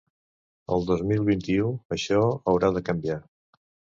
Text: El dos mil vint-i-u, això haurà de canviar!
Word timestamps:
El 0.75 0.85
dos 0.91 1.03
mil 1.09 1.21
vint-i-u, 1.27 1.69
això 1.97 2.21
haurà 2.53 2.73
de 2.79 2.85
canviar! 2.91 3.21